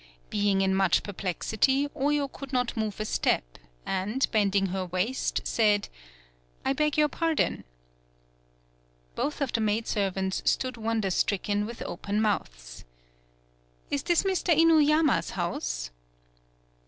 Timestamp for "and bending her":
3.85-4.83